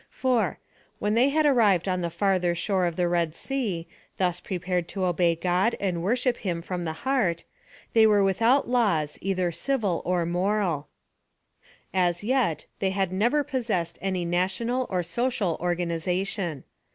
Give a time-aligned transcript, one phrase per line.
[0.09, 0.57] 4.
[0.97, 5.05] When they had arrived on the farther shore of the Red Sea, thus prepared to
[5.05, 7.43] obey God and wor ship him with the heart,
[7.93, 10.87] they were without laws either civil or moral.
[11.93, 16.63] As yet, they had never pos sessed any national or social organization.